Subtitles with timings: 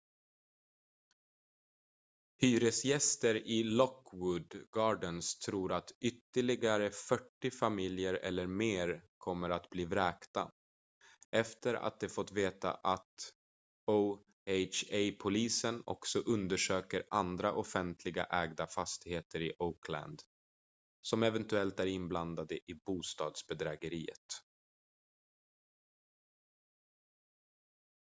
[2.41, 10.51] hyresgäster i lockwood gardens tror att ytterligare 40 familjer eller mer kommer att bli vräkta
[11.31, 13.33] efter att de fått veta att
[13.85, 20.21] oha-polisen också undersöker andra offentligt ägda fastigheter i oakland
[21.01, 24.27] som eventuellt är inblandade i bostadsbedrägeriet